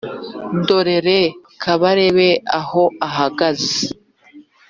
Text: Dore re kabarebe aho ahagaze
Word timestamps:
Dore 0.65 0.97
re 1.05 1.19
kabarebe 1.61 2.29
aho 2.59 2.83
ahagaze 3.07 3.77